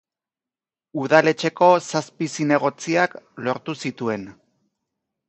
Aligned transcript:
Udaletxeko 1.01 1.67
zazpi 1.87 2.29
zinegotziak 2.37 3.13
lortu 3.49 3.77
zituen. 3.83 4.25